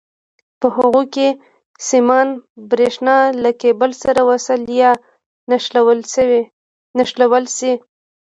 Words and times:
په 0.59 0.67
هغو 0.77 1.03
کې 1.13 1.27
سیمان 1.89 2.27
د 2.35 2.39
برېښنا 2.71 3.17
له 3.43 3.51
کېبل 3.61 3.91
سره 4.03 4.19
وصل 4.29 4.61
یا 4.81 4.91
ونښلول 6.97 7.43
شي. 7.57 7.73